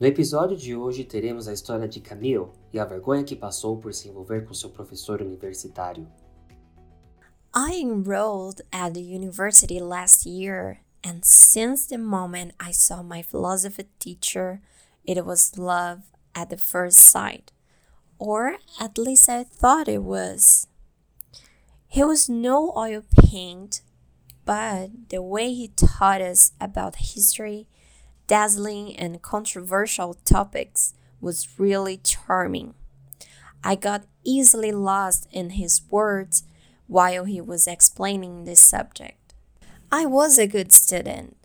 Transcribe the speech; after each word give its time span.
No 0.00 0.06
episódio 0.06 0.56
de 0.56 0.76
hoje 0.76 1.02
teremos 1.02 1.48
a 1.48 1.52
história 1.52 1.88
de 1.88 2.00
Camille 2.00 2.52
e 2.72 2.78
a 2.78 2.84
vergonha 2.84 3.24
que 3.24 3.34
passou 3.34 3.78
por 3.78 3.92
se 3.92 4.08
envolver 4.08 4.46
com 4.46 4.54
seu 4.54 4.70
professor 4.70 5.20
universitário. 5.20 6.06
I 7.52 7.80
enrolled 7.80 8.62
at 8.70 8.92
the 8.92 9.00
university 9.00 9.80
last 9.80 10.24
year, 10.24 10.78
and 11.04 11.24
since 11.24 11.88
the 11.88 11.98
moment 11.98 12.54
I 12.60 12.72
saw 12.72 13.02
my 13.02 13.24
philosophy 13.24 13.88
teacher, 13.98 14.60
it 15.04 15.20
was 15.24 15.58
love 15.58 16.02
at 16.32 16.48
the 16.48 16.58
first 16.58 16.98
sight. 16.98 17.50
Or 18.20 18.56
at 18.78 18.98
least 18.98 19.28
I 19.28 19.42
thought 19.42 19.88
it 19.88 20.04
was. 20.04 20.68
He 21.88 22.04
was 22.04 22.28
no 22.28 22.72
oil 22.76 23.02
paint, 23.16 23.82
but 24.44 25.08
the 25.08 25.22
way 25.22 25.52
he 25.52 25.72
taught 25.74 26.20
us 26.20 26.52
about 26.60 27.14
history 27.16 27.66
dazzling 28.28 28.96
and 28.96 29.20
controversial 29.20 30.14
topics 30.24 30.94
was 31.20 31.58
really 31.58 31.96
charming. 31.96 32.74
I 33.64 33.74
got 33.74 34.04
easily 34.22 34.70
lost 34.70 35.26
in 35.32 35.50
his 35.50 35.82
words 35.90 36.44
while 36.86 37.24
he 37.24 37.40
was 37.40 37.66
explaining 37.66 38.44
this 38.44 38.60
subject. 38.60 39.34
I 39.90 40.06
was 40.06 40.38
a 40.38 40.46
good 40.46 40.70
student, 40.70 41.36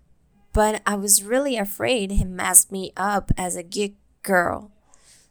but 0.51 0.81
I 0.85 0.95
was 0.95 1.23
really 1.23 1.57
afraid 1.57 2.11
he 2.11 2.23
messed 2.23 2.71
me 2.71 2.91
up 2.95 3.31
as 3.37 3.55
a 3.55 3.63
geek 3.63 3.95
girl. 4.21 4.69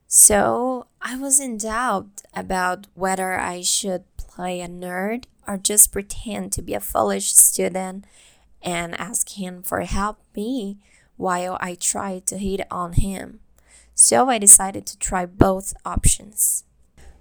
So 0.08 0.86
I 1.00 1.16
was 1.16 1.38
in 1.38 1.56
doubt 1.58 2.22
about 2.34 2.86
whether 2.94 3.38
I 3.38 3.62
should 3.62 4.04
play 4.16 4.60
a 4.60 4.68
nerd 4.68 5.24
or 5.46 5.56
just 5.56 5.92
pretend 5.92 6.52
to 6.52 6.62
be 6.62 6.74
a 6.74 6.80
foolish 6.80 7.32
student 7.32 8.04
and 8.62 8.98
ask 9.00 9.30
him 9.30 9.62
for 9.62 9.80
help 9.80 10.18
me 10.34 10.78
while 11.16 11.56
I 11.60 11.74
tried 11.74 12.26
to 12.26 12.38
hit 12.38 12.60
on 12.70 12.94
him. 12.94 13.40
So 13.94 14.28
I 14.28 14.38
decided 14.38 14.86
to 14.86 14.98
try 14.98 15.26
both 15.26 15.74
options. 15.84 16.64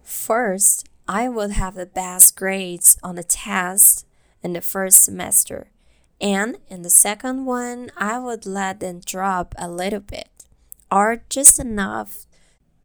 First, 0.04 0.88
I 1.08 1.28
would 1.30 1.52
have 1.52 1.76
the 1.76 1.86
best 1.86 2.36
grades 2.36 2.98
on 3.04 3.16
the 3.16 3.24
test 3.24 4.06
in 4.42 4.54
the 4.54 4.62
first 4.62 5.04
semester, 5.04 5.72
and 6.20 6.58
in 6.68 6.82
the 6.82 6.90
second 6.90 7.46
one, 7.46 7.92
I 7.98 8.20
would 8.20 8.46
let 8.46 8.80
them 8.80 9.02
drop 9.04 9.54
a 9.58 9.70
little 9.70 10.00
bit, 10.00 10.46
or 10.92 11.24
just 11.30 11.60
enough 11.60 12.26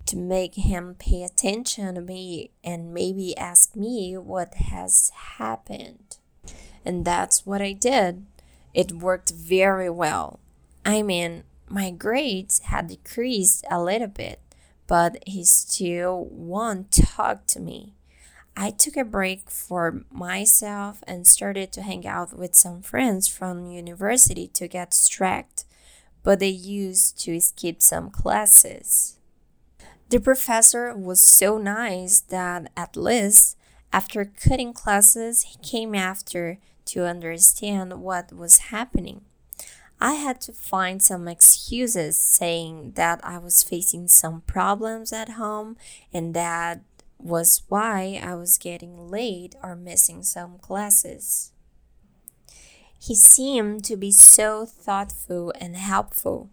to 0.07 0.17
make 0.17 0.55
him 0.55 0.95
pay 0.99 1.23
attention 1.23 1.95
to 1.95 2.01
me 2.01 2.51
and 2.63 2.95
maybe 2.95 3.37
ask 3.37 3.75
me 3.77 4.17
what 4.17 4.55
has 4.55 5.11
happened. 5.39 6.19
And 6.85 7.05
that's 7.05 7.45
what 7.45 7.61
I 7.61 7.73
did. 7.73 8.25
It 8.73 8.93
worked 8.93 9.31
very 9.31 9.91
well. 9.91 10.39
I 10.87 11.03
mean, 11.03 11.43
my 11.69 11.91
grades 11.91 12.61
had 12.61 12.87
decreased 12.87 13.65
a 13.69 13.83
little 13.83 14.07
bit, 14.07 14.41
but 14.87 15.19
he 15.27 15.45
still 15.45 16.29
won't 16.31 16.93
talk 16.93 17.45
to 17.49 17.61
me. 17.61 17.95
I 18.57 18.71
took 18.71 18.97
a 18.97 19.05
break 19.05 19.51
for 19.51 20.05
myself 20.13 21.03
and 21.09 21.27
started 21.27 21.73
to 21.73 21.83
hang 21.83 22.07
out 22.07 22.39
with 22.39 22.55
some 22.55 22.83
friends 22.83 23.27
from 23.27 23.67
university 23.67 24.47
to 24.55 24.69
get 24.69 24.93
distracted, 24.93 25.65
but 26.23 26.39
they 26.39 26.49
used 26.49 27.19
to 27.25 27.41
skip 27.41 27.83
some 27.83 28.09
classes. 28.09 29.19
The 30.11 30.21
professor 30.21 30.97
was 30.97 31.21
so 31.21 31.59
nice 31.59 32.21
that 32.21 32.71
at 32.77 32.97
least 32.97 33.57
after 33.93 34.25
cutting 34.25 34.73
classes, 34.73 35.43
he 35.43 35.59
came 35.59 35.97
after 35.97 36.59
to 36.87 37.05
understand 37.05 38.01
what 38.01 38.33
was 38.33 38.71
happening. 38.71 39.23
I 40.01 40.15
had 40.15 40.41
to 40.43 40.53
find 40.53 41.03
some 41.03 41.27
excuses 41.27 42.17
saying 42.17 42.93
that 42.97 43.21
I 43.25 43.39
was 43.39 43.63
facing 43.63 44.09
some 44.09 44.43
problems 44.43 45.13
at 45.13 45.31
home 45.31 45.77
and 46.13 46.35
that 46.35 46.83
was 47.19 47.63
why 47.69 48.21
I 48.23 48.35
was 48.35 48.59
getting 48.59 49.11
late 49.11 49.55
or 49.63 49.75
missing 49.75 50.23
some 50.23 50.59
classes. 50.59 51.53
He 52.99 53.15
seemed 53.15 53.85
to 53.85 53.97
be 53.97 54.13
so 54.13 54.67
thoughtful 54.67 55.53
and 55.61 55.77
helpful. 55.77 56.51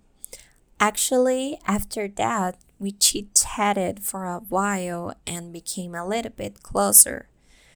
Actually, 0.80 1.60
after 1.68 2.08
that, 2.08 2.58
we 2.80 2.92
chit 2.92 3.34
chatted 3.36 4.04
for 4.04 4.26
a 4.26 4.40
while 4.40 5.14
and 5.26 5.54
became 5.54 5.96
a 5.96 6.08
little 6.08 6.32
bit 6.32 6.62
closer. 6.64 7.28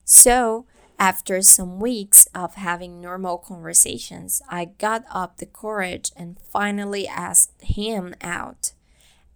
So, 0.04 0.66
after 1.00 1.42
some 1.44 1.80
weeks 1.80 2.28
of 2.34 2.56
having 2.56 3.00
normal 3.00 3.38
conversations, 3.38 4.42
I 4.50 4.66
got 4.66 5.04
up 5.12 5.38
the 5.38 5.46
courage 5.46 6.12
and 6.16 6.40
finally 6.52 7.08
asked 7.08 7.62
him 7.62 8.16
out. 8.22 8.72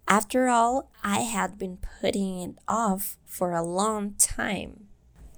After 0.08 0.48
all, 0.48 0.90
I 1.04 1.20
had 1.20 1.58
been 1.58 1.78
putting 2.00 2.40
it 2.40 2.56
off 2.66 3.16
for 3.24 3.52
a 3.52 3.62
long 3.62 4.14
time. 4.18 4.88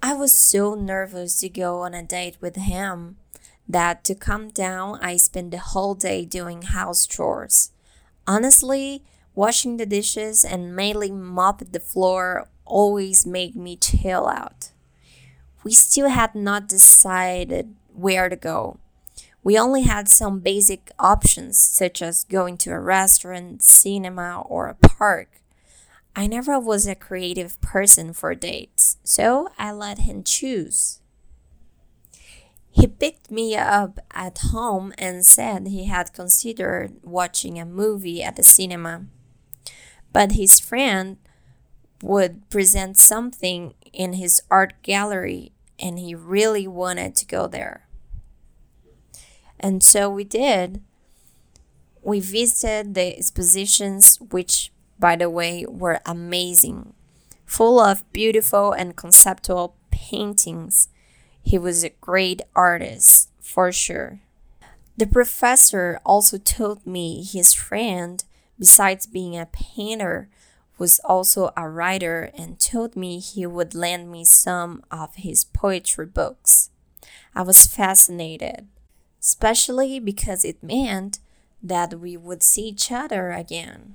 I 0.03 0.15
was 0.15 0.37
so 0.37 0.75
nervous 0.75 1.39
to 1.41 1.49
go 1.49 1.81
on 1.81 1.93
a 1.93 2.03
date 2.03 2.39
with 2.41 2.57
him 2.57 3.17
that 3.69 4.03
to 4.05 4.15
calm 4.15 4.49
down, 4.49 4.99
I 5.03 5.17
spent 5.17 5.51
the 5.51 5.59
whole 5.59 5.95
day 5.95 6.25
doing 6.25 6.63
house 6.63 7.07
chores. 7.07 7.71
Honestly, 8.27 9.03
washing 9.35 9.77
the 9.77 9.87
dishes 9.87 10.45
and 10.45 10.75
mainly 10.75 11.11
mopping 11.11 11.69
the 11.73 11.81
floor 11.81 12.49
always 12.65 13.27
made 13.27 13.55
me 13.55 13.77
chill 13.77 14.27
out 14.27 14.71
we 15.65 15.73
still 15.73 16.11
had 16.11 16.35
not 16.35 16.69
decided 16.69 17.75
where 17.95 18.29
to 18.29 18.37
go. 18.37 18.79
We 19.43 19.59
only 19.59 19.83
had 19.83 20.09
some 20.09 20.41
basic 20.41 20.91
options, 20.99 21.59
such 21.59 22.01
as 22.01 22.25
going 22.25 22.57
to 22.59 22.71
a 22.71 22.79
restaurant, 22.79 23.63
cinema, 23.63 24.43
or 24.43 24.69
a 24.69 24.75
park. 24.75 25.41
I 26.17 26.27
never 26.27 26.59
was 26.61 26.87
a 26.87 26.95
creative 26.95 27.61
person 27.61 28.13
for 28.13 28.35
dates, 28.35 28.99
so 29.03 29.49
I 29.59 29.73
let 29.73 30.01
him 30.01 30.23
choose. 30.23 31.01
He 32.71 32.87
picked 32.87 33.31
me 33.31 33.57
up 33.57 34.01
at 34.13 34.39
home 34.51 34.93
and 34.99 35.25
said 35.27 35.67
he 35.67 35.85
had 35.87 36.13
considered 36.13 36.95
watching 37.03 37.59
a 37.59 37.65
movie 37.65 38.23
at 38.23 38.37
the 38.37 38.43
cinema. 38.43 39.07
But 40.13 40.33
his 40.33 40.61
friend 40.61 41.19
would 42.03 42.49
present 42.51 42.97
something 42.97 43.75
in 43.93 44.15
his 44.15 44.43
art 44.51 44.75
gallery 44.83 45.53
and 45.79 45.99
he 45.99 46.15
really 46.15 46.67
wanted 46.67 47.15
to 47.17 47.27
go 47.27 47.47
there. 47.47 47.87
And 49.59 49.83
so 49.83 50.11
we 50.11 50.25
did. 50.25 50.83
We 52.03 52.21
visited 52.21 52.95
the 52.95 53.17
expositions, 53.17 54.19
which, 54.21 54.71
by 54.99 55.17
the 55.17 55.31
way, 55.31 55.65
were 55.67 56.01
amazing, 56.05 56.93
full 57.47 57.81
of 57.81 58.11
beautiful 58.13 58.73
and 58.73 58.97
conceptual 58.97 59.77
paintings. 59.91 60.89
He 61.43 61.59
was 61.59 61.83
a 61.83 61.91
great 61.91 62.43
artist, 62.55 63.31
for 63.41 63.73
sure. 63.73 64.21
The 64.97 65.07
professor 65.07 66.01
also 66.05 66.39
told 66.39 66.87
me 66.87 67.25
his 67.25 67.53
friend, 67.53 68.23
besides 68.59 69.07
being 69.07 69.37
a 69.37 69.47
painter, 69.47 70.29
was 70.79 71.01
also 71.05 71.53
a 71.57 71.69
writer 71.69 72.31
and 72.37 72.59
told 72.59 72.97
me 72.97 73.19
he 73.19 73.47
would 73.47 73.75
lend 73.75 74.11
me 74.11 74.25
some 74.25 74.83
of 74.91 75.15
his 75.15 75.45
poetry 75.45 76.07
books. 76.07 76.71
I 77.35 77.43
was 77.43 77.67
fascinated, 77.67 78.67
especially 79.21 79.99
because 80.01 80.45
it 80.45 80.63
meant 80.63 81.19
that 81.63 81.99
we 81.99 82.17
would 82.17 82.43
see 82.43 82.69
each 82.69 82.93
other 82.93 83.31
again. 83.31 83.95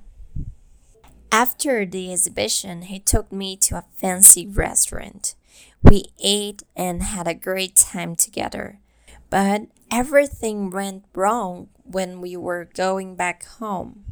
After 1.32 1.86
the 1.86 2.12
exhibition, 2.12 2.82
he 2.82 2.98
took 2.98 3.30
me 3.30 3.56
to 3.58 3.76
a 3.76 3.84
fancy 3.94 4.46
restaurant. 4.46 5.36
We 5.82 6.06
ate 6.18 6.64
and 6.76 7.02
had 7.02 7.28
a 7.28 7.34
great 7.34 7.76
time 7.76 8.16
together. 8.16 8.80
But 9.30 9.68
everything 9.92 10.70
went 10.70 11.04
wrong 11.14 11.68
when 11.84 12.20
we 12.20 12.36
were 12.36 12.68
going 12.74 13.14
back 13.14 13.44
home. 13.46 14.04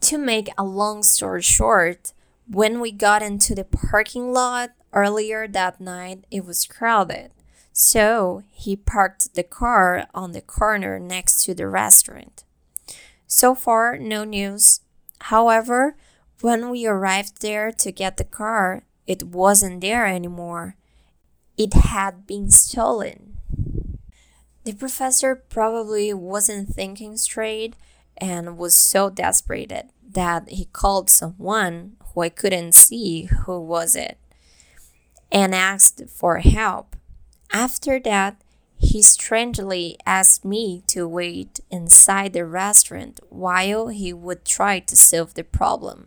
To 0.00 0.18
make 0.18 0.48
a 0.56 0.64
long 0.64 1.02
story 1.02 1.42
short, 1.42 2.12
when 2.48 2.80
we 2.80 2.90
got 2.90 3.22
into 3.22 3.54
the 3.54 3.64
parking 3.64 4.32
lot 4.32 4.70
earlier 4.92 5.46
that 5.46 5.80
night, 5.80 6.24
it 6.30 6.44
was 6.44 6.66
crowded. 6.66 7.30
So 7.72 8.42
he 8.50 8.76
parked 8.76 9.34
the 9.34 9.42
car 9.42 10.06
on 10.14 10.32
the 10.32 10.40
corner 10.40 10.98
next 10.98 11.44
to 11.44 11.54
the 11.54 11.68
restaurant. 11.68 12.44
So 13.26 13.54
far, 13.54 13.96
no 13.98 14.24
news. 14.24 14.80
However, 15.20 15.96
when 16.40 16.70
we 16.70 16.86
arrived 16.86 17.42
there 17.42 17.70
to 17.70 17.92
get 17.92 18.16
the 18.16 18.24
car, 18.24 18.82
it 19.06 19.22
wasn't 19.22 19.82
there 19.82 20.06
anymore. 20.06 20.76
It 21.56 21.74
had 21.74 22.26
been 22.26 22.50
stolen. 22.50 23.36
The 24.64 24.72
professor 24.72 25.36
probably 25.36 26.12
wasn't 26.14 26.70
thinking 26.70 27.16
straight 27.16 27.76
and 28.16 28.58
was 28.58 28.74
so 28.74 29.10
desperate 29.10 29.72
that 30.12 30.48
he 30.48 30.66
called 30.66 31.10
someone 31.10 31.96
who 32.12 32.22
I 32.22 32.28
couldn't 32.28 32.74
see 32.74 33.24
who 33.24 33.60
was 33.60 33.94
it 33.94 34.18
and 35.30 35.54
asked 35.54 36.08
for 36.08 36.38
help. 36.38 36.96
After 37.52 38.00
that, 38.00 38.42
He 38.82 39.02
strangely 39.02 39.98
asked 40.06 40.42
me 40.42 40.82
to 40.86 41.06
wait 41.06 41.60
inside 41.70 42.32
the 42.32 42.46
restaurant 42.46 43.20
while 43.28 43.88
he 43.88 44.10
would 44.14 44.46
try 44.46 44.80
to 44.80 44.96
solve 44.96 45.34
the 45.34 45.44
problem. 45.44 46.06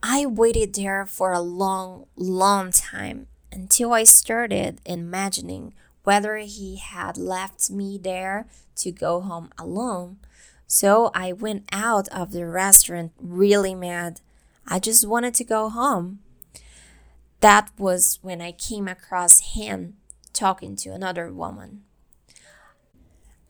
I 0.00 0.26
waited 0.26 0.74
there 0.74 1.04
for 1.06 1.32
a 1.32 1.40
long, 1.40 2.06
long 2.14 2.70
time 2.70 3.26
until 3.50 3.92
I 3.92 4.04
started 4.04 4.80
imagining 4.86 5.74
whether 6.04 6.36
he 6.36 6.76
had 6.76 7.18
left 7.18 7.68
me 7.68 7.98
there 7.98 8.46
to 8.76 8.92
go 8.92 9.20
home 9.20 9.50
alone. 9.58 10.18
So 10.68 11.10
I 11.14 11.32
went 11.32 11.64
out 11.72 12.08
of 12.08 12.30
the 12.30 12.46
restaurant 12.46 13.12
really 13.18 13.74
mad. 13.74 14.20
I 14.66 14.78
just 14.78 15.08
wanted 15.08 15.32
to 15.34 15.44
go 15.44 15.70
home. 15.70 16.20
That 17.40 17.70
was 17.78 18.18
when 18.20 18.42
I 18.42 18.52
came 18.52 18.86
across 18.86 19.54
him 19.54 19.96
talking 20.34 20.76
to 20.76 20.90
another 20.90 21.32
woman. 21.32 21.84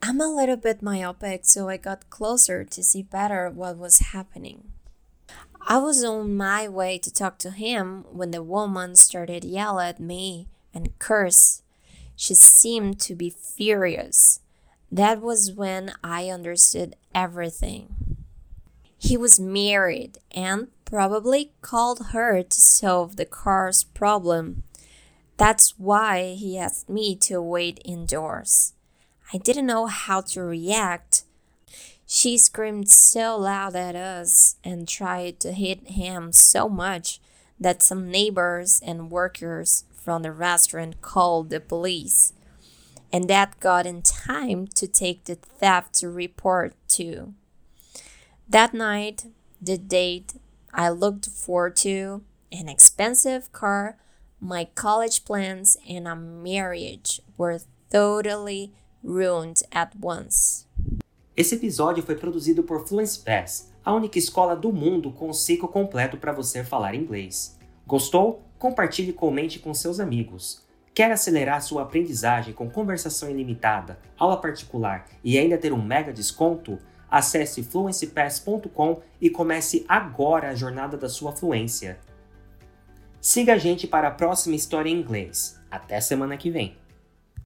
I'm 0.01 0.21
a 0.21 0.33
little 0.33 0.55
bit 0.55 0.81
myopic, 0.81 1.41
so 1.43 1.67
I 1.67 1.75
got 1.75 2.09
closer 2.09 2.63
to 2.63 2.83
see 2.83 3.03
better 3.03 3.49
what 3.49 3.77
was 3.77 3.99
happening. 3.99 4.71
I 5.59 5.77
was 5.77 6.05
on 6.05 6.37
my 6.37 6.69
way 6.69 6.97
to 6.99 7.13
talk 7.13 7.37
to 7.39 7.51
him 7.51 8.05
when 8.09 8.31
the 8.31 8.41
woman 8.41 8.95
started 8.95 9.43
yell 9.43 9.77
at 9.81 9.99
me 9.99 10.47
and 10.73 10.97
curse. 10.99 11.63
She 12.15 12.33
seemed 12.33 13.01
to 13.01 13.13
be 13.13 13.29
furious. 13.29 14.39
That 14.91 15.21
was 15.21 15.51
when 15.51 15.93
I 16.03 16.29
understood 16.29 16.95
everything. 17.13 18.17
He 18.97 19.17
was 19.17 19.39
married 19.39 20.17
and 20.31 20.67
probably 20.83 21.51
called 21.61 22.07
her 22.11 22.41
to 22.41 22.61
solve 22.61 23.15
the 23.15 23.25
car's 23.25 23.83
problem. 23.83 24.63
That's 25.37 25.77
why 25.77 26.33
he 26.33 26.57
asked 26.57 26.89
me 26.89 27.15
to 27.17 27.41
wait 27.41 27.81
indoors. 27.85 28.73
I 29.31 29.37
didn't 29.37 29.67
know 29.67 29.85
how 29.85 30.21
to 30.21 30.41
react. 30.41 31.23
She 32.05 32.37
screamed 32.39 32.89
so 32.89 33.37
loud 33.37 33.75
at 33.75 33.95
us 33.95 34.55
and 34.63 34.87
tried 34.87 35.39
to 35.41 35.51
hit 35.51 35.87
him 35.87 36.33
so 36.33 36.67
much 36.67 37.21
that 37.59 37.83
some 37.83 38.09
neighbors 38.09 38.81
and 38.83 39.11
workers 39.11 39.83
from 39.93 40.23
the 40.23 40.31
restaurant 40.31 41.01
called 41.01 41.51
the 41.51 41.59
police. 41.59 42.33
And 43.11 43.27
that 43.27 43.59
got 43.59 43.85
in 43.85 44.01
time 44.01 44.67
to 44.75 44.87
take 44.87 45.25
the 45.25 45.35
theft 45.35 46.03
report 46.03 46.73
too. 46.87 47.33
That 48.47 48.73
night, 48.73 49.25
the 49.61 49.77
date 49.77 50.33
I 50.73 50.89
looked 50.89 51.27
forward 51.27 51.75
to, 51.77 52.21
an 52.51 52.69
expensive 52.69 53.51
car 53.51 53.97
my 54.41 54.65
college 54.75 55.25
plans 55.25 55.77
and 55.87 56.07
a 56.07 56.15
marriage 56.15 57.21
were 57.37 57.59
totally 57.91 58.73
ruined 59.03 59.61
at 59.71 59.93
once. 59.99 60.65
Esse 61.35 61.55
episódio 61.55 62.03
foi 62.03 62.15
produzido 62.15 62.63
por 62.63 62.85
Fluency 62.87 63.21
Pass, 63.21 63.71
a 63.83 63.93
única 63.93 64.17
escola 64.17 64.55
do 64.55 64.73
mundo 64.73 65.11
com 65.11 65.29
o 65.29 65.33
ciclo 65.33 65.67
completo 65.67 66.17
para 66.17 66.33
você 66.33 66.63
falar 66.63 66.95
inglês. 66.95 67.57
Gostou? 67.87 68.43
Compartilhe 68.57 69.11
e 69.11 69.13
comente 69.13 69.59
com 69.59 69.73
seus 69.73 69.99
amigos. 69.99 70.61
Quer 70.99 71.13
acelerar 71.13 71.61
sua 71.61 71.83
aprendizagem 71.83 72.53
com 72.53 72.69
conversação 72.69 73.29
ilimitada, 73.29 73.97
aula 74.17 74.35
particular 74.35 75.05
e 75.23 75.39
ainda 75.39 75.57
ter 75.57 75.71
um 75.71 75.81
mega 75.81 76.11
desconto? 76.11 76.77
Acesse 77.09 77.63
fluencypass.com 77.63 78.99
e 79.21 79.29
comece 79.29 79.85
agora 79.87 80.49
a 80.49 80.55
jornada 80.55 80.97
da 80.97 81.07
sua 81.07 81.31
fluência. 81.31 81.97
Siga 83.21 83.53
a 83.53 83.57
gente 83.57 83.87
para 83.87 84.09
a 84.09 84.11
próxima 84.11 84.57
história 84.57 84.89
em 84.89 84.99
inglês. 84.99 85.57
Até 85.71 86.01
semana 86.01 86.35
que 86.35 86.51
vem! 86.51 86.75